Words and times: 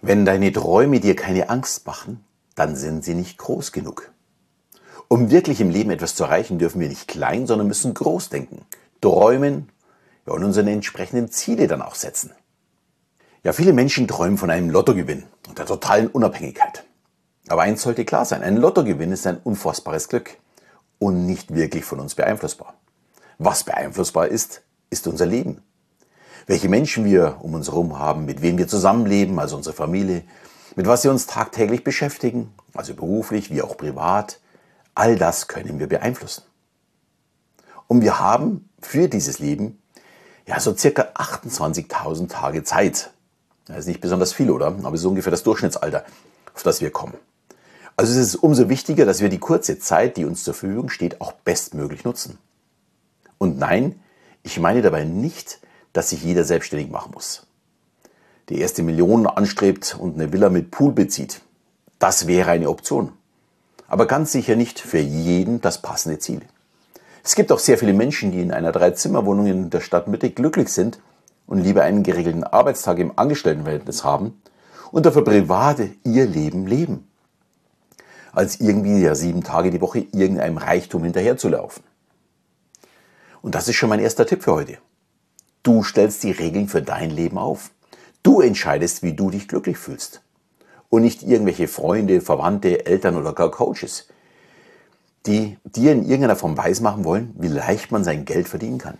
Wenn 0.00 0.24
deine 0.24 0.52
Träume 0.52 1.00
dir 1.00 1.16
keine 1.16 1.50
Angst 1.50 1.86
machen, 1.86 2.24
dann 2.54 2.76
sind 2.76 3.04
sie 3.04 3.14
nicht 3.14 3.38
groß 3.38 3.72
genug. 3.72 4.12
Um 5.08 5.30
wirklich 5.30 5.60
im 5.60 5.70
Leben 5.70 5.90
etwas 5.90 6.14
zu 6.14 6.24
erreichen, 6.24 6.58
dürfen 6.58 6.80
wir 6.80 6.88
nicht 6.88 7.08
klein, 7.08 7.46
sondern 7.46 7.66
müssen 7.66 7.94
groß 7.94 8.28
denken, 8.28 8.64
träumen 9.00 9.70
ja, 10.26 10.34
und 10.34 10.44
unsere 10.44 10.70
entsprechenden 10.70 11.30
Ziele 11.30 11.66
dann 11.66 11.82
auch 11.82 11.94
setzen. 11.94 12.32
Ja, 13.42 13.52
viele 13.52 13.72
Menschen 13.72 14.06
träumen 14.06 14.36
von 14.36 14.50
einem 14.50 14.70
Lottogewinn 14.70 15.24
und 15.48 15.58
der 15.58 15.66
totalen 15.66 16.08
Unabhängigkeit. 16.08 16.84
Aber 17.48 17.62
eins 17.62 17.82
sollte 17.82 18.04
klar 18.04 18.24
sein, 18.24 18.42
ein 18.42 18.56
Lottogewinn 18.56 19.12
ist 19.12 19.26
ein 19.26 19.38
unfassbares 19.38 20.08
Glück 20.08 20.36
und 20.98 21.26
nicht 21.26 21.54
wirklich 21.54 21.84
von 21.84 22.00
uns 22.00 22.14
beeinflussbar. 22.14 22.74
Was 23.38 23.64
beeinflussbar 23.64 24.28
ist, 24.28 24.62
ist 24.90 25.06
unser 25.06 25.26
Leben. 25.26 25.62
Welche 26.48 26.68
Menschen 26.68 27.04
wir 27.04 27.36
um 27.42 27.54
uns 27.54 27.68
herum 27.68 27.98
haben, 27.98 28.24
mit 28.24 28.42
wem 28.42 28.58
wir 28.58 28.66
zusammenleben, 28.66 29.38
also 29.38 29.56
unsere 29.56 29.76
Familie, 29.76 30.24
mit 30.74 30.86
was 30.86 31.02
sie 31.02 31.08
uns 31.08 31.26
tagtäglich 31.26 31.84
beschäftigen, 31.84 32.52
also 32.74 32.94
beruflich 32.94 33.50
wie 33.50 33.62
auch 33.62 33.76
privat, 33.76 34.40
All 34.98 35.14
das 35.14 35.46
können 35.46 35.78
wir 35.78 35.86
beeinflussen. 35.86 36.42
Und 37.86 38.02
wir 38.02 38.18
haben 38.18 38.68
für 38.80 39.06
dieses 39.08 39.38
Leben 39.38 39.80
ja 40.44 40.58
so 40.58 40.76
circa 40.76 41.02
28.000 41.14 42.28
Tage 42.28 42.64
Zeit. 42.64 43.12
Das 43.66 43.78
ist 43.78 43.86
nicht 43.86 44.00
besonders 44.00 44.32
viel, 44.32 44.50
oder? 44.50 44.66
Aber 44.66 44.94
es 44.94 45.02
ist 45.02 45.06
ungefähr 45.06 45.30
das 45.30 45.44
Durchschnittsalter, 45.44 46.04
auf 46.52 46.64
das 46.64 46.80
wir 46.80 46.90
kommen. 46.90 47.14
Also 47.96 48.10
es 48.10 48.18
ist 48.18 48.34
umso 48.34 48.68
wichtiger, 48.68 49.06
dass 49.06 49.20
wir 49.20 49.28
die 49.28 49.38
kurze 49.38 49.78
Zeit, 49.78 50.16
die 50.16 50.24
uns 50.24 50.42
zur 50.42 50.54
Verfügung 50.54 50.88
steht, 50.88 51.20
auch 51.20 51.30
bestmöglich 51.30 52.02
nutzen. 52.02 52.38
Und 53.38 53.56
nein, 53.56 54.00
ich 54.42 54.58
meine 54.58 54.82
dabei 54.82 55.04
nicht, 55.04 55.60
dass 55.98 56.10
sich 56.10 56.22
jeder 56.22 56.44
selbstständig 56.44 56.90
machen 56.90 57.10
muss. 57.12 57.46
Die 58.48 58.60
erste 58.60 58.82
Million 58.82 59.26
anstrebt 59.26 59.96
und 59.98 60.14
eine 60.14 60.32
Villa 60.32 60.48
mit 60.48 60.70
Pool 60.70 60.92
bezieht. 60.92 61.42
Das 61.98 62.26
wäre 62.26 62.50
eine 62.50 62.70
Option 62.70 63.12
aber 63.88 64.06
ganz 64.06 64.30
sicher 64.32 64.54
nicht 64.54 64.78
für 64.78 64.98
jeden 64.98 65.60
das 65.60 65.82
passende 65.82 66.18
Ziel. 66.18 66.42
Es 67.24 67.34
gibt 67.34 67.50
auch 67.50 67.58
sehr 67.58 67.78
viele 67.78 67.94
Menschen, 67.94 68.30
die 68.30 68.40
in 68.40 68.52
einer 68.52 68.70
Dreizimmerwohnung 68.70 69.46
in 69.46 69.70
der 69.70 69.80
Stadtmitte 69.80 70.30
glücklich 70.30 70.68
sind 70.68 71.00
und 71.46 71.58
lieber 71.58 71.82
einen 71.82 72.02
geregelten 72.02 72.44
Arbeitstag 72.44 72.98
im 72.98 73.18
Angestelltenverhältnis 73.18 74.04
haben 74.04 74.40
und 74.92 75.04
dafür 75.04 75.24
private 75.24 75.90
ihr 76.04 76.26
Leben 76.26 76.66
leben, 76.66 77.08
als 78.32 78.60
irgendwie 78.60 79.00
ja 79.00 79.14
sieben 79.14 79.42
Tage 79.42 79.70
die 79.70 79.80
Woche 79.80 80.00
irgendeinem 80.12 80.58
Reichtum 80.58 81.04
hinterherzulaufen. 81.04 81.82
Und 83.40 83.54
das 83.54 83.68
ist 83.68 83.76
schon 83.76 83.88
mein 83.88 84.00
erster 84.00 84.26
Tipp 84.26 84.42
für 84.42 84.52
heute. 84.52 84.78
Du 85.62 85.82
stellst 85.82 86.22
die 86.22 86.32
Regeln 86.32 86.68
für 86.68 86.82
dein 86.82 87.10
Leben 87.10 87.38
auf. 87.38 87.70
Du 88.22 88.40
entscheidest, 88.40 89.02
wie 89.02 89.12
du 89.12 89.30
dich 89.30 89.48
glücklich 89.48 89.78
fühlst 89.78 90.22
und 90.88 91.02
nicht 91.02 91.22
irgendwelche 91.22 91.68
Freunde, 91.68 92.20
Verwandte, 92.20 92.86
Eltern 92.86 93.16
oder 93.16 93.32
gar 93.32 93.50
Coaches, 93.50 94.08
die 95.26 95.58
dir 95.64 95.92
in 95.92 96.04
irgendeiner 96.04 96.36
Form 96.36 96.56
weismachen 96.56 97.04
wollen, 97.04 97.34
wie 97.38 97.48
leicht 97.48 97.92
man 97.92 98.04
sein 98.04 98.24
Geld 98.24 98.48
verdienen 98.48 98.78
kann. 98.78 98.98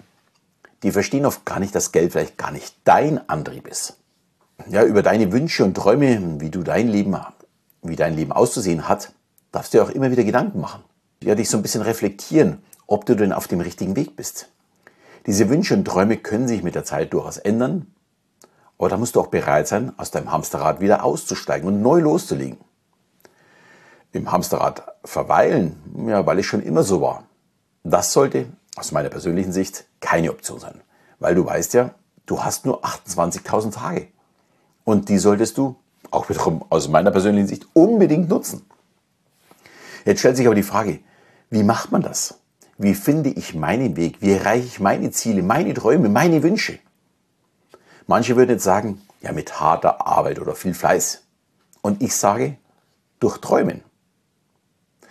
Die 0.82 0.92
verstehen 0.92 1.26
oft 1.26 1.44
gar 1.44 1.58
nicht, 1.58 1.74
dass 1.74 1.92
Geld 1.92 2.12
vielleicht 2.12 2.38
gar 2.38 2.52
nicht 2.52 2.76
dein 2.84 3.28
Antrieb 3.28 3.66
ist. 3.66 3.96
Ja, 4.68 4.84
über 4.84 5.02
deine 5.02 5.32
Wünsche 5.32 5.64
und 5.64 5.74
Träume, 5.74 6.40
wie 6.40 6.50
du 6.50 6.62
dein 6.62 6.88
Leben, 6.88 7.16
wie 7.82 7.96
dein 7.96 8.14
Leben 8.14 8.32
auszusehen 8.32 8.88
hat, 8.88 9.12
darfst 9.52 9.74
du 9.74 9.82
auch 9.82 9.90
immer 9.90 10.10
wieder 10.10 10.24
Gedanken 10.24 10.60
machen. 10.60 10.82
Ja, 11.22 11.34
dich 11.34 11.48
so 11.48 11.56
ein 11.56 11.62
bisschen 11.62 11.82
reflektieren, 11.82 12.62
ob 12.86 13.06
du 13.06 13.14
denn 13.14 13.32
auf 13.32 13.48
dem 13.48 13.60
richtigen 13.60 13.96
Weg 13.96 14.14
bist. 14.16 14.48
Diese 15.28 15.48
Wünsche 15.48 15.74
und 15.74 15.84
Träume 15.84 16.16
können 16.16 16.48
sich 16.48 16.64
mit 16.64 16.74
der 16.74 16.84
Zeit 16.84 17.12
durchaus 17.12 17.36
ändern 17.36 17.86
aber 18.78 18.88
da 18.88 18.96
musst 18.96 19.16
du 19.16 19.20
auch 19.20 19.26
bereit 19.26 19.66
sein, 19.66 19.92
aus 19.98 20.12
deinem 20.12 20.30
Hamsterrad 20.30 20.80
wieder 20.80 21.02
auszusteigen 21.02 21.68
und 21.68 21.82
neu 21.82 21.98
loszulegen. 21.98 22.58
Im 24.12 24.30
Hamsterrad 24.30 24.94
verweilen, 25.04 25.76
ja, 26.06 26.24
weil 26.24 26.38
es 26.38 26.46
schon 26.46 26.62
immer 26.62 26.84
so 26.84 27.02
war. 27.02 27.24
Das 27.82 28.12
sollte 28.12 28.46
aus 28.76 28.92
meiner 28.92 29.08
persönlichen 29.08 29.52
Sicht 29.52 29.86
keine 30.00 30.30
Option 30.30 30.60
sein. 30.60 30.80
Weil 31.18 31.34
du 31.34 31.44
weißt 31.44 31.74
ja, 31.74 31.90
du 32.26 32.42
hast 32.42 32.64
nur 32.64 32.84
28.000 32.84 33.72
Tage. 33.72 34.08
Und 34.84 35.08
die 35.08 35.18
solltest 35.18 35.58
du, 35.58 35.76
auch 36.10 36.28
wiederum 36.28 36.64
aus 36.70 36.88
meiner 36.88 37.10
persönlichen 37.10 37.48
Sicht, 37.48 37.66
unbedingt 37.74 38.28
nutzen. 38.28 38.64
Jetzt 40.04 40.20
stellt 40.20 40.36
sich 40.36 40.46
aber 40.46 40.54
die 40.54 40.62
Frage, 40.62 41.00
wie 41.50 41.64
macht 41.64 41.90
man 41.90 42.02
das? 42.02 42.38
Wie 42.78 42.94
finde 42.94 43.30
ich 43.30 43.54
meinen 43.54 43.96
Weg? 43.96 44.18
Wie 44.20 44.32
erreiche 44.32 44.66
ich 44.66 44.78
meine 44.78 45.10
Ziele, 45.10 45.42
meine 45.42 45.74
Träume, 45.74 46.08
meine 46.08 46.44
Wünsche? 46.44 46.78
Manche 48.06 48.36
würden 48.36 48.50
jetzt 48.50 48.64
sagen, 48.64 49.02
ja, 49.20 49.32
mit 49.32 49.60
harter 49.60 50.06
Arbeit 50.06 50.38
oder 50.38 50.54
viel 50.54 50.74
Fleiß. 50.74 51.24
Und 51.82 52.00
ich 52.02 52.14
sage, 52.14 52.56
durch 53.18 53.38
Träumen. 53.38 53.82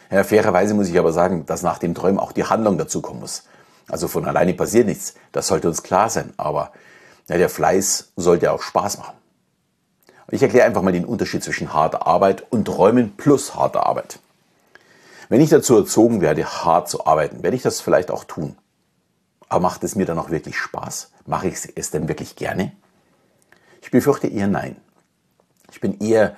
Ja, 0.09 0.23
fairerweise 0.23 0.73
muss 0.73 0.87
ich 0.87 0.97
aber 0.97 1.11
sagen, 1.11 1.45
dass 1.45 1.61
nach 1.61 1.77
dem 1.77 1.93
Träumen 1.93 2.19
auch 2.19 2.31
die 2.31 2.45
Handlung 2.45 2.77
dazu 2.77 3.01
kommen 3.01 3.19
muss. 3.19 3.43
Also 3.89 4.07
von 4.07 4.25
alleine 4.25 4.53
passiert 4.53 4.87
nichts. 4.87 5.15
Das 5.33 5.47
sollte 5.47 5.67
uns 5.67 5.83
klar 5.83 6.09
sein. 6.09 6.33
Aber 6.37 6.71
ja, 7.27 7.37
der 7.37 7.49
Fleiß 7.49 8.13
sollte 8.15 8.53
auch 8.53 8.61
Spaß 8.61 8.97
machen. 8.99 9.17
Ich 10.31 10.41
erkläre 10.41 10.65
einfach 10.65 10.81
mal 10.81 10.93
den 10.93 11.05
Unterschied 11.05 11.43
zwischen 11.43 11.73
harter 11.73 12.07
Arbeit 12.07 12.45
und 12.49 12.65
Träumen 12.65 13.17
plus 13.17 13.55
harter 13.55 13.85
Arbeit. 13.85 14.19
Wenn 15.29 15.41
ich 15.41 15.49
dazu 15.49 15.75
erzogen 15.75 16.21
werde, 16.21 16.45
hart 16.45 16.89
zu 16.89 17.05
arbeiten, 17.05 17.43
werde 17.43 17.55
ich 17.55 17.63
das 17.63 17.81
vielleicht 17.81 18.11
auch 18.11 18.23
tun. 18.23 18.57
Aber 19.49 19.61
macht 19.61 19.83
es 19.83 19.95
mir 19.95 20.05
dann 20.05 20.19
auch 20.19 20.29
wirklich 20.29 20.57
Spaß? 20.57 21.11
Mache 21.25 21.47
ich 21.47 21.57
es 21.75 21.91
denn 21.91 22.07
wirklich 22.07 22.35
gerne? 22.35 22.73
Ich 23.81 23.91
befürchte 23.91 24.27
eher 24.27 24.47
nein. 24.47 24.77
Ich 25.71 25.81
bin 25.81 25.99
eher 25.99 26.35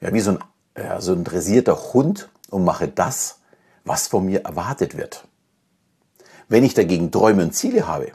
ja, 0.00 0.12
wie 0.12 0.20
so 0.20 0.32
ein, 0.32 0.38
ja, 0.76 1.00
so 1.00 1.12
ein 1.12 1.24
dressierter 1.24 1.92
Hund 1.92 2.28
und 2.50 2.64
mache 2.64 2.88
das, 2.88 3.40
was 3.84 4.08
von 4.08 4.24
mir 4.24 4.44
erwartet 4.44 4.96
wird. 4.96 5.26
Wenn 6.48 6.64
ich 6.64 6.74
dagegen 6.74 7.10
Träume 7.10 7.42
und 7.42 7.54
Ziele 7.54 7.86
habe, 7.86 8.12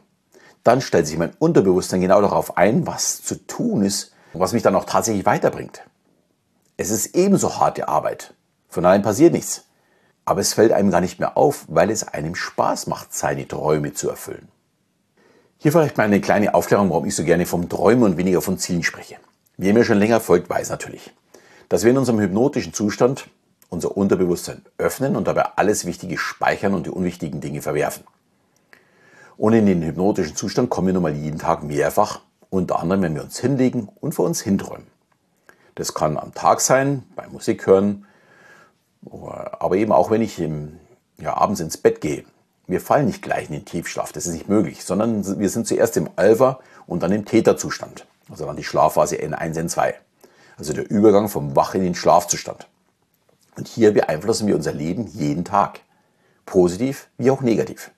dann 0.64 0.82
stellt 0.82 1.08
sich 1.08 1.18
mein 1.18 1.34
Unterbewusstsein 1.40 2.02
genau 2.02 2.22
darauf 2.22 2.58
ein, 2.58 2.88
was 2.88 3.22
zu 3.22 3.36
tun 3.46 3.84
ist 3.84 4.14
und 4.34 4.40
was 4.40 4.54
mich 4.54 4.64
dann 4.64 4.76
auch 4.76 4.86
tatsächlich 4.86 5.26
weiterbringt. 5.26 5.84
Es 6.78 6.90
ist 6.90 7.16
ebenso 7.16 7.60
harte 7.60 7.88
Arbeit. 7.88 8.34
Von 8.70 8.86
allein 8.86 9.04
passiert 9.04 9.34
nichts. 9.34 9.66
Aber 10.26 10.42
es 10.42 10.54
fällt 10.54 10.72
einem 10.72 10.92
gar 10.92 11.02
nicht 11.02 11.20
mehr 11.20 11.38
auf, 11.38 11.66
weil 11.68 11.90
es 11.90 12.08
einem 12.08 12.36
Spaß 12.36 12.88
macht, 12.88 13.14
seine 13.14 13.48
Träume 13.48 13.94
zu 13.94 14.10
erfüllen. 14.10 14.48
Hier 15.58 15.72
vielleicht 15.72 15.98
mal 15.98 16.04
eine 16.04 16.22
kleine 16.22 16.54
Aufklärung, 16.54 16.90
warum 16.90 17.06
ich 17.06 17.16
so 17.16 17.24
gerne 17.24 17.46
vom 17.46 17.70
Träumen 17.70 18.04
und 18.04 18.18
weniger 18.18 18.42
von 18.42 18.58
Zielen 18.58 18.84
spreche. 18.84 19.16
Wer 19.58 19.74
mir 19.74 19.86
schon 19.86 20.00
länger 20.00 20.20
folgt, 20.20 20.50
weiß 20.50 20.70
natürlich, 20.70 21.14
dass 21.70 21.84
wir 21.84 21.92
in 21.92 21.98
unserem 21.98 22.20
hypnotischen 22.20 22.74
Zustand 22.74 23.30
unser 23.70 23.96
Unterbewusstsein 23.98 24.62
öffnen 24.78 25.16
und 25.16 25.28
dabei 25.28 25.46
alles 25.56 25.86
Wichtige 25.86 26.18
speichern 26.18 26.74
und 26.74 26.86
die 26.86 26.92
unwichtigen 26.92 27.42
Dinge 27.42 27.62
verwerfen. 27.62 28.04
Und 29.38 29.54
in 29.54 29.66
den 29.66 29.82
hypnotischen 29.84 30.36
Zustand 30.36 30.70
kommen 30.70 30.88
wir 30.88 30.94
nun 30.94 31.04
mal 31.04 31.16
jeden 31.16 31.40
Tag 31.40 31.64
mehrfach, 31.64 32.22
unter 32.50 32.80
anderem, 32.80 33.02
wenn 33.02 33.16
wir 33.16 33.24
uns 33.24 33.40
hinlegen 33.40 33.90
und 34.00 34.14
vor 34.14 34.26
uns 34.26 34.42
hinträumen. 34.42 34.88
Das 35.76 35.94
kann 35.94 36.18
am 36.18 36.34
Tag 36.34 36.62
sein, 36.62 37.04
beim 37.16 37.32
Musik 37.32 37.66
hören, 37.66 38.06
aber 39.12 39.76
eben 39.76 39.92
auch 39.92 40.12
wenn 40.12 40.22
ich 40.22 40.40
im, 40.40 40.80
ja, 41.18 41.36
abends 41.36 41.60
ins 41.60 41.78
Bett 41.78 42.02
gehe 42.02 42.26
wir 42.68 42.82
fallen 42.82 43.08
nicht 43.08 43.22
gleich 43.22 43.48
in 43.48 43.54
den 43.54 43.66
Tiefschlaf, 43.66 44.12
das 44.12 44.26
ist 44.26 44.34
nicht 44.34 44.48
möglich, 44.48 44.84
sondern 44.84 45.40
wir 45.40 45.50
sind 45.50 45.68
zuerst 45.68 45.98
im 45.98 46.10
Alpha 46.16 46.60
und 46.88 47.04
dann 47.04 47.12
im 47.12 47.26
Täterzustand. 47.26 48.06
Also 48.30 48.46
dann 48.46 48.56
die 48.56 48.64
Schlafphase 48.64 49.18
N1, 49.18 49.58
N2. 49.58 49.94
Also 50.58 50.74
der 50.74 50.90
Übergang 50.90 51.28
vom 51.28 51.56
Wach 51.56 51.76
in 51.76 51.84
den 51.84 51.96
Schlafzustand. 51.96 52.68
Und 53.58 53.68
hier 53.68 53.94
beeinflussen 53.94 54.48
wir 54.48 54.56
unser 54.56 54.72
Leben 54.72 55.08
jeden 55.08 55.44
Tag. 55.44 55.82
Positiv 56.46 57.10
wie 57.18 57.32
auch 57.32 57.42
negativ. 57.42 57.92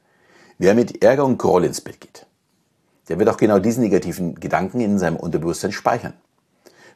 Wer 0.57 0.73
mit 0.73 1.03
Ärger 1.03 1.25
und 1.25 1.37
Groll 1.37 1.65
ins 1.65 1.81
Bett 1.81 2.01
geht, 2.01 2.25
der 3.07 3.19
wird 3.19 3.29
auch 3.29 3.37
genau 3.37 3.59
diesen 3.59 3.83
negativen 3.83 4.35
Gedanken 4.35 4.79
in 4.79 4.97
seinem 4.97 5.17
Unterbewusstsein 5.17 5.71
speichern. 5.71 6.13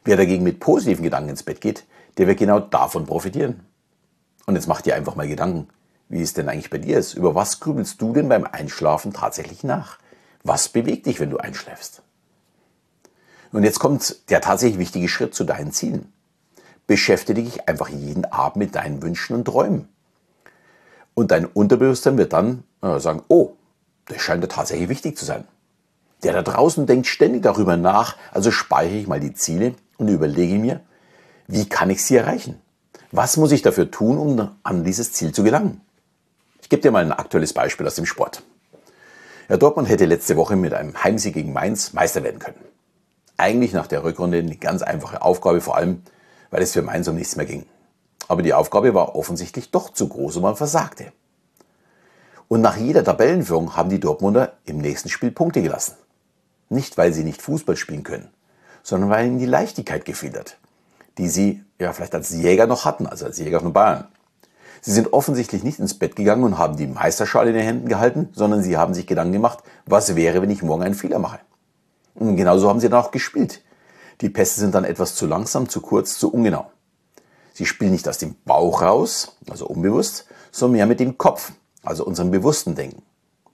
Wer 0.04 0.16
dagegen 0.16 0.42
mit 0.42 0.60
positiven 0.60 1.04
Gedanken 1.04 1.30
ins 1.30 1.42
Bett 1.42 1.60
geht, 1.60 1.84
der 2.18 2.26
wird 2.26 2.38
genau 2.38 2.58
davon 2.58 3.06
profitieren. 3.06 3.60
Und 4.50 4.56
jetzt 4.56 4.66
macht 4.66 4.86
ihr 4.86 4.96
einfach 4.96 5.14
mal 5.14 5.28
Gedanken 5.28 5.68
wie 6.10 6.20
es 6.20 6.34
denn 6.34 6.48
eigentlich 6.48 6.70
bei 6.70 6.78
dir 6.78 6.98
ist. 6.98 7.14
Über 7.14 7.34
was 7.34 7.60
grübelst 7.60 8.02
du 8.02 8.12
denn 8.12 8.28
beim 8.28 8.44
Einschlafen 8.44 9.12
tatsächlich 9.12 9.62
nach? 9.62 9.98
Was 10.42 10.68
bewegt 10.68 11.06
dich, 11.06 11.20
wenn 11.20 11.30
du 11.30 11.38
einschläfst? 11.38 12.02
Und 13.52 13.62
jetzt 13.62 13.78
kommt 13.78 14.28
der 14.28 14.40
tatsächlich 14.40 14.78
wichtige 14.78 15.08
Schritt 15.08 15.34
zu 15.34 15.44
deinen 15.44 15.72
Zielen. 15.72 16.12
Beschäftige 16.86 17.44
dich 17.44 17.68
einfach 17.68 17.88
jeden 17.88 18.24
Abend 18.24 18.56
mit 18.56 18.74
deinen 18.74 19.02
Wünschen 19.02 19.36
und 19.36 19.44
Träumen. 19.44 19.88
Und 21.14 21.30
dein 21.30 21.46
Unterbewusstsein 21.46 22.18
wird 22.18 22.32
dann 22.32 22.64
äh, 22.82 22.98
sagen, 22.98 23.22
oh, 23.28 23.52
das 24.06 24.20
scheint 24.20 24.42
ja 24.42 24.48
tatsächlich 24.48 24.88
wichtig 24.88 25.16
zu 25.16 25.24
sein. 25.24 25.44
Der 26.24 26.32
da 26.32 26.42
draußen 26.42 26.86
denkt 26.86 27.06
ständig 27.06 27.42
darüber 27.42 27.76
nach, 27.76 28.16
also 28.32 28.50
speichere 28.50 28.98
ich 28.98 29.06
mal 29.06 29.20
die 29.20 29.34
Ziele 29.34 29.74
und 29.96 30.08
überlege 30.08 30.58
mir, 30.58 30.80
wie 31.46 31.68
kann 31.68 31.90
ich 31.90 32.04
sie 32.04 32.16
erreichen? 32.16 32.60
Was 33.12 33.36
muss 33.36 33.50
ich 33.50 33.62
dafür 33.62 33.90
tun, 33.90 34.18
um 34.18 34.50
an 34.62 34.84
dieses 34.84 35.12
Ziel 35.12 35.32
zu 35.32 35.42
gelangen? 35.42 35.80
Ich 36.62 36.68
gebe 36.68 36.82
dir 36.82 36.92
mal 36.92 37.04
ein 37.04 37.12
aktuelles 37.12 37.52
Beispiel 37.52 37.86
aus 37.86 37.96
dem 37.96 38.06
Sport. 38.06 38.44
Ja, 39.48 39.56
Dortmund 39.56 39.88
hätte 39.88 40.04
letzte 40.04 40.36
Woche 40.36 40.54
mit 40.54 40.74
einem 40.74 41.02
Heimsieg 41.02 41.34
gegen 41.34 41.52
Mainz 41.52 41.92
Meister 41.92 42.22
werden 42.22 42.38
können. 42.38 42.60
eigentlich 43.36 43.72
nach 43.72 43.86
der 43.86 44.04
Rückrunde 44.04 44.38
eine 44.38 44.56
ganz 44.56 44.82
einfache 44.82 45.22
Aufgabe, 45.22 45.60
vor 45.60 45.76
allem, 45.76 46.02
weil 46.50 46.62
es 46.62 46.72
für 46.72 46.82
Mainz 46.82 47.08
um 47.08 47.16
nichts 47.16 47.36
mehr 47.36 47.46
ging. 47.46 47.64
Aber 48.28 48.42
die 48.42 48.52
Aufgabe 48.52 48.94
war 48.94 49.16
offensichtlich 49.16 49.70
doch 49.70 49.92
zu 49.92 50.08
groß 50.08 50.36
und 50.36 50.42
man 50.42 50.56
versagte. 50.56 51.12
Und 52.48 52.60
nach 52.60 52.76
jeder 52.76 53.02
Tabellenführung 53.02 53.76
haben 53.76 53.88
die 53.88 53.98
Dortmunder 53.98 54.52
im 54.66 54.78
nächsten 54.78 55.08
Spiel 55.08 55.30
Punkte 55.30 55.62
gelassen. 55.62 55.94
Nicht, 56.68 56.98
weil 56.98 57.12
sie 57.12 57.24
nicht 57.24 57.42
Fußball 57.42 57.76
spielen 57.76 58.02
können, 58.02 58.28
sondern 58.82 59.10
weil 59.10 59.26
ihnen 59.26 59.38
die 59.38 59.46
Leichtigkeit 59.46 60.04
gefehlt 60.04 60.58
die 61.18 61.28
sie 61.28 61.64
ja 61.80 61.92
vielleicht 61.92 62.14
als 62.14 62.30
Jäger 62.30 62.66
noch 62.66 62.84
hatten, 62.84 63.06
also 63.06 63.24
als 63.24 63.38
Jäger 63.38 63.60
von 63.60 63.72
Bayern. 63.72 64.08
Sie 64.82 64.92
sind 64.92 65.12
offensichtlich 65.12 65.62
nicht 65.62 65.78
ins 65.78 65.98
Bett 65.98 66.16
gegangen 66.16 66.44
und 66.44 66.56
haben 66.56 66.76
die 66.76 66.86
Meisterschale 66.86 67.50
in 67.50 67.56
den 67.56 67.64
Händen 67.64 67.88
gehalten, 67.88 68.30
sondern 68.32 68.62
sie 68.62 68.76
haben 68.76 68.94
sich 68.94 69.06
Gedanken 69.06 69.32
gemacht, 69.32 69.58
was 69.84 70.16
wäre, 70.16 70.40
wenn 70.40 70.50
ich 70.50 70.62
morgen 70.62 70.82
einen 70.82 70.94
Fehler 70.94 71.18
mache. 71.18 71.40
Und 72.14 72.36
genauso 72.36 72.68
haben 72.68 72.80
sie 72.80 72.88
dann 72.88 73.00
auch 73.00 73.10
gespielt. 73.10 73.62
Die 74.20 74.30
Pässe 74.30 74.60
sind 74.60 74.74
dann 74.74 74.84
etwas 74.84 75.14
zu 75.14 75.26
langsam, 75.26 75.68
zu 75.68 75.80
kurz, 75.80 76.18
zu 76.18 76.32
ungenau. 76.32 76.70
Sie 77.52 77.66
spielen 77.66 77.92
nicht 77.92 78.08
aus 78.08 78.18
dem 78.18 78.36
Bauch 78.44 78.82
raus, 78.82 79.36
also 79.50 79.66
unbewusst, 79.66 80.26
sondern 80.50 80.76
mehr 80.76 80.86
mit 80.86 81.00
dem 81.00 81.18
Kopf, 81.18 81.52
also 81.82 82.04
unserem 82.04 82.30
bewussten 82.30 82.74
Denken. 82.74 83.02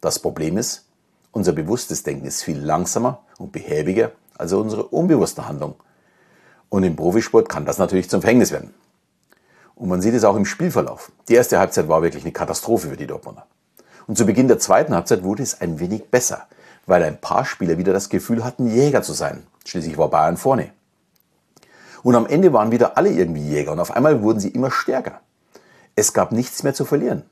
Das 0.01 0.19
Problem 0.19 0.59
ist, 0.59 0.85
unser 1.33 1.53
bewusstes 1.53 2.03
Denken 2.03 2.27
ist 2.27 2.43
viel 2.43 2.59
langsamer 2.59 3.23
und 3.39 3.53
behäbiger 3.53 4.13
als 4.39 4.53
unsere 4.53 4.85
unbewusste 4.85 5.49
Handlung. 5.49 5.75
Und 6.69 6.83
im 6.83 6.97
Profisport 6.97 7.49
kann 7.49 7.65
das 7.65 7.79
natürlich 7.79 8.11
zum 8.11 8.21
Verhängnis 8.21 8.53
werden. 8.53 8.75
Und 9.75 9.89
man 9.89 10.01
sieht 10.01 10.15
es 10.15 10.25
auch 10.25 10.37
im 10.37 10.47
Spielverlauf. 10.47 11.13
Die 11.29 11.35
erste 11.35 11.59
Halbzeit 11.59 11.89
war 11.89 12.03
wirklich 12.03 12.25
eine 12.25 12.33
Katastrophe 12.33 12.89
für 12.89 12.97
die 12.97 13.07
Dortmunder. 13.07 13.47
Und 14.07 14.17
zu 14.17 14.25
Beginn 14.25 14.49
der 14.49 14.59
zweiten 14.59 14.95
Halbzeit 14.95 15.23
wurde 15.23 15.43
es 15.43 15.61
ein 15.61 15.81
wenig 15.81 16.11
besser, 16.11 16.47
weil 16.87 17.03
ein 17.03 17.21
paar 17.21 17.45
Spieler 17.45 17.77
wieder 17.77 17.93
das 17.93 18.09
Gefühl 18.09 18.45
hatten, 18.45 18.67
Jäger 18.69 19.03
zu 19.03 19.13
sein. 19.13 19.47
Schließlich 19.65 19.99
war 19.99 20.09
Bayern 20.09 20.37
vorne. 20.37 20.71
Und 22.03 22.15
am 22.15 22.27
Ende 22.27 22.53
waren 22.53 22.71
wieder 22.71 22.97
alle 22.97 23.11
irgendwie 23.11 23.43
Jäger 23.43 23.73
und 23.73 23.81
auf 23.81 23.91
einmal 23.91 24.23
wurden 24.23 24.39
sie 24.39 24.49
immer 24.49 24.71
stärker. 24.71 25.21
Es 25.97 26.13
gab 26.13 26.31
nichts 26.31 26.63
mehr 26.63 26.75
zu 26.75 26.85
verlieren. 26.85 27.25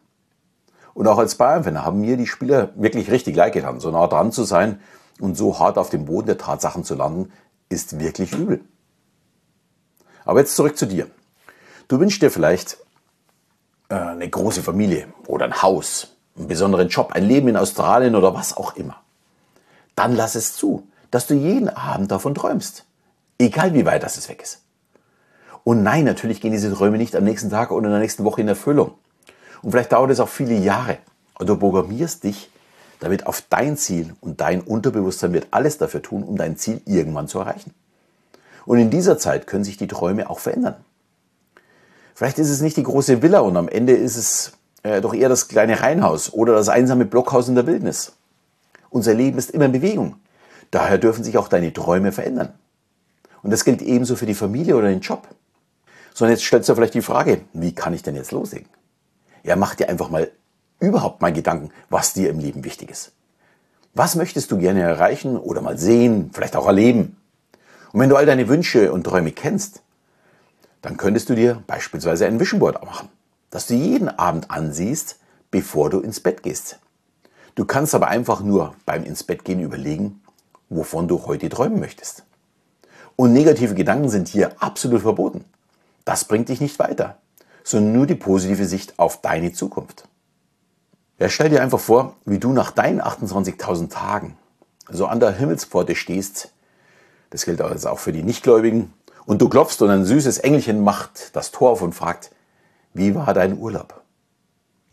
Und 0.94 1.06
auch 1.06 1.18
als 1.18 1.36
Bayern-Fan 1.36 1.84
haben 1.84 2.00
mir 2.00 2.16
die 2.16 2.26
Spieler 2.26 2.70
wirklich 2.74 3.10
richtig 3.10 3.36
leid 3.36 3.52
getan. 3.52 3.80
So 3.80 3.90
nah 3.90 4.06
dran 4.06 4.32
zu 4.32 4.44
sein 4.44 4.80
und 5.20 5.36
so 5.36 5.58
hart 5.58 5.78
auf 5.78 5.90
dem 5.90 6.06
Boden 6.06 6.26
der 6.26 6.38
Tatsachen 6.38 6.84
zu 6.84 6.94
landen, 6.94 7.32
ist 7.68 7.98
wirklich 8.00 8.32
übel. 8.32 8.60
Aber 10.24 10.40
jetzt 10.40 10.56
zurück 10.56 10.76
zu 10.76 10.86
dir. 10.86 11.08
Du 11.88 12.00
wünschst 12.00 12.22
dir 12.22 12.30
vielleicht 12.30 12.78
äh, 13.88 13.94
eine 13.94 14.28
große 14.28 14.62
Familie 14.62 15.08
oder 15.26 15.44
ein 15.44 15.62
Haus, 15.62 16.16
einen 16.36 16.48
besonderen 16.48 16.88
Job, 16.88 17.12
ein 17.12 17.24
Leben 17.24 17.48
in 17.48 17.56
Australien 17.56 18.14
oder 18.14 18.34
was 18.34 18.56
auch 18.56 18.76
immer. 18.76 18.96
Dann 19.94 20.16
lass 20.16 20.34
es 20.34 20.56
zu, 20.56 20.88
dass 21.10 21.26
du 21.26 21.34
jeden 21.34 21.68
Abend 21.68 22.10
davon 22.10 22.34
träumst. 22.34 22.84
Egal 23.38 23.74
wie 23.74 23.86
weit 23.86 24.02
das 24.02 24.16
es 24.16 24.28
weg 24.28 24.42
ist. 24.42 24.62
Und 25.62 25.82
nein, 25.82 26.04
natürlich 26.04 26.40
gehen 26.40 26.52
diese 26.52 26.72
Träume 26.72 26.98
nicht 26.98 27.16
am 27.16 27.24
nächsten 27.24 27.50
Tag 27.50 27.70
oder 27.70 27.86
in 27.86 27.92
der 27.92 28.00
nächsten 28.00 28.24
Woche 28.24 28.40
in 28.40 28.48
Erfüllung. 28.48 28.92
Und 29.62 29.70
vielleicht 29.70 29.92
dauert 29.92 30.10
es 30.10 30.20
auch 30.20 30.28
viele 30.28 30.54
Jahre. 30.54 30.98
Und 31.38 31.48
du 31.48 31.56
programmierst 31.56 32.24
dich 32.24 32.50
damit 33.00 33.26
auf 33.26 33.42
dein 33.48 33.76
Ziel 33.76 34.14
und 34.20 34.40
dein 34.40 34.60
Unterbewusstsein 34.60 35.32
wird 35.32 35.48
alles 35.50 35.78
dafür 35.78 36.02
tun, 36.02 36.22
um 36.22 36.36
dein 36.36 36.56
Ziel 36.56 36.80
irgendwann 36.86 37.28
zu 37.28 37.38
erreichen. 37.38 37.74
Und 38.66 38.78
in 38.78 38.90
dieser 38.90 39.18
Zeit 39.18 39.46
können 39.46 39.64
sich 39.64 39.76
die 39.76 39.86
Träume 39.86 40.30
auch 40.30 40.38
verändern. 40.38 40.76
Vielleicht 42.14 42.38
ist 42.38 42.50
es 42.50 42.60
nicht 42.60 42.76
die 42.76 42.82
große 42.82 43.22
Villa 43.22 43.40
und 43.40 43.56
am 43.56 43.68
Ende 43.68 43.92
ist 43.92 44.16
es 44.16 44.52
äh, 44.84 45.00
doch 45.00 45.14
eher 45.14 45.28
das 45.28 45.48
kleine 45.48 45.80
Reihenhaus 45.80 46.32
oder 46.32 46.54
das 46.54 46.68
einsame 46.68 47.04
Blockhaus 47.04 47.48
in 47.48 47.56
der 47.56 47.66
Wildnis. 47.66 48.12
Unser 48.90 49.14
Leben 49.14 49.38
ist 49.38 49.50
immer 49.50 49.64
in 49.64 49.72
Bewegung. 49.72 50.16
Daher 50.70 50.98
dürfen 50.98 51.24
sich 51.24 51.36
auch 51.36 51.48
deine 51.48 51.72
Träume 51.72 52.12
verändern. 52.12 52.54
Und 53.42 53.50
das 53.50 53.64
gilt 53.64 53.82
ebenso 53.82 54.16
für 54.16 54.26
die 54.26 54.34
Familie 54.34 54.76
oder 54.76 54.88
den 54.88 55.00
Job. 55.00 55.28
So, 56.14 56.24
und 56.24 56.30
jetzt 56.30 56.44
stellst 56.44 56.68
du 56.68 56.74
vielleicht 56.74 56.94
die 56.94 57.02
Frage, 57.02 57.42
wie 57.52 57.74
kann 57.74 57.92
ich 57.92 58.02
denn 58.02 58.14
jetzt 58.14 58.30
loslegen? 58.30 58.68
Ja, 59.42 59.56
mach 59.56 59.74
dir 59.74 59.88
einfach 59.88 60.10
mal 60.10 60.30
überhaupt 60.78 61.20
mal 61.20 61.32
Gedanken, 61.32 61.70
was 61.90 62.14
dir 62.14 62.30
im 62.30 62.38
Leben 62.38 62.64
wichtig 62.64 62.90
ist. 62.90 63.12
Was 63.94 64.14
möchtest 64.14 64.50
du 64.50 64.58
gerne 64.58 64.82
erreichen 64.82 65.36
oder 65.36 65.60
mal 65.60 65.78
sehen, 65.78 66.30
vielleicht 66.32 66.56
auch 66.56 66.66
erleben? 66.66 67.16
Und 67.94 68.00
wenn 68.00 68.08
du 68.08 68.16
all 68.16 68.26
deine 68.26 68.48
Wünsche 68.48 68.92
und 68.92 69.04
Träume 69.04 69.30
kennst, 69.30 69.80
dann 70.82 70.96
könntest 70.96 71.30
du 71.30 71.36
dir 71.36 71.62
beispielsweise 71.68 72.26
ein 72.26 72.40
Vision 72.40 72.58
Board 72.58 72.84
machen, 72.84 73.08
das 73.50 73.68
du 73.68 73.74
jeden 73.74 74.08
Abend 74.08 74.50
ansiehst, 74.50 75.20
bevor 75.52 75.90
du 75.90 76.00
ins 76.00 76.18
Bett 76.18 76.42
gehst. 76.42 76.80
Du 77.54 77.64
kannst 77.64 77.94
aber 77.94 78.08
einfach 78.08 78.40
nur 78.40 78.74
beim 78.84 79.04
ins 79.04 79.22
Bett 79.22 79.44
gehen 79.44 79.60
überlegen, 79.60 80.20
wovon 80.70 81.06
du 81.06 81.24
heute 81.26 81.48
träumen 81.48 81.78
möchtest. 81.78 82.24
Und 83.14 83.32
negative 83.32 83.76
Gedanken 83.76 84.08
sind 84.08 84.26
hier 84.26 84.60
absolut 84.60 85.02
verboten. 85.02 85.44
Das 86.04 86.24
bringt 86.24 86.48
dich 86.48 86.60
nicht 86.60 86.80
weiter, 86.80 87.18
sondern 87.62 87.92
nur 87.92 88.08
die 88.08 88.16
positive 88.16 88.66
Sicht 88.66 88.98
auf 88.98 89.20
deine 89.20 89.52
Zukunft. 89.52 90.08
Ja, 91.20 91.28
stell 91.28 91.48
dir 91.48 91.62
einfach 91.62 91.78
vor, 91.78 92.16
wie 92.24 92.40
du 92.40 92.52
nach 92.52 92.72
deinen 92.72 93.00
28.000 93.00 93.88
Tagen 93.88 94.36
so 94.90 95.06
an 95.06 95.20
der 95.20 95.30
Himmelspforte 95.30 95.94
stehst. 95.94 96.50
Das 97.34 97.46
gilt 97.46 97.60
also 97.60 97.88
auch 97.88 97.98
für 97.98 98.12
die 98.12 98.22
Nichtgläubigen 98.22 98.92
und 99.26 99.42
du 99.42 99.48
klopfst 99.48 99.82
und 99.82 99.90
ein 99.90 100.04
süßes 100.04 100.38
Engelchen 100.38 100.84
macht 100.84 101.34
das 101.34 101.50
Tor 101.50 101.72
auf 101.72 101.82
und 101.82 101.92
fragt, 101.92 102.30
wie 102.92 103.16
war 103.16 103.34
dein 103.34 103.58
Urlaub? 103.58 104.02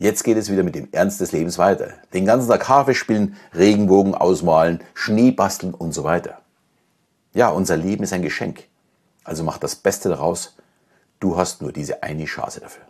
Jetzt 0.00 0.24
geht 0.24 0.36
es 0.36 0.50
wieder 0.50 0.64
mit 0.64 0.74
dem 0.74 0.88
Ernst 0.90 1.20
des 1.20 1.30
Lebens 1.30 1.56
weiter. 1.56 1.90
Den 2.12 2.26
ganzen 2.26 2.48
Tag 2.48 2.68
Harfe 2.68 2.96
spielen, 2.96 3.36
Regenbogen 3.54 4.16
ausmalen, 4.16 4.80
Schnee 4.92 5.30
basteln 5.30 5.72
und 5.72 5.92
so 5.92 6.02
weiter. 6.02 6.40
Ja, 7.32 7.48
unser 7.50 7.76
Leben 7.76 8.02
ist 8.02 8.12
ein 8.12 8.22
Geschenk. 8.22 8.64
Also 9.22 9.44
mach 9.44 9.58
das 9.58 9.76
Beste 9.76 10.08
daraus. 10.08 10.56
Du 11.20 11.36
hast 11.36 11.62
nur 11.62 11.70
diese 11.70 12.02
eine 12.02 12.24
Chance 12.24 12.58
dafür. 12.58 12.82